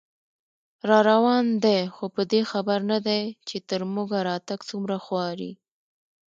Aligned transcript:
راروان 0.89 1.45
دی 1.63 1.79
خو 1.93 2.05
په 2.15 2.21
دې 2.31 2.41
خبر 2.51 2.79
نه 2.91 2.99
دی، 3.07 3.21
چې 3.47 3.57
تر 3.69 3.81
موږه 3.93 4.19
راتګ 4.29 4.59
څومره 4.69 4.97
خواري 5.05 5.51